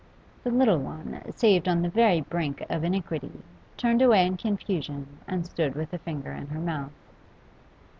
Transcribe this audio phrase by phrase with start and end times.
[0.43, 3.43] The little one, saved on the very brink of iniquity,
[3.77, 6.93] turned away in confusion and stood with a finger in her mouth.